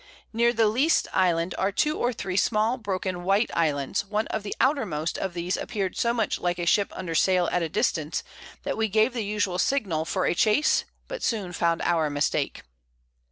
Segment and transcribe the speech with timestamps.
[0.33, 4.55] Near the least Island are 2 or 3 small broken white Islands, one of the
[4.59, 8.23] outermost of these appear'd so much like a Ship under Sail at a distance,
[8.63, 12.63] that we gave the usual Signal for a Chase, but soon found our Mistake.